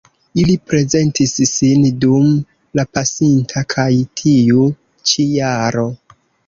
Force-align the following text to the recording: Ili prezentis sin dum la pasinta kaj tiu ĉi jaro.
Ili 0.43 0.53
prezentis 0.69 1.33
sin 1.49 1.85
dum 2.05 2.33
la 2.81 2.87
pasinta 2.97 3.67
kaj 3.75 3.89
tiu 4.23 4.69
ĉi 5.13 5.33
jaro. 5.39 5.91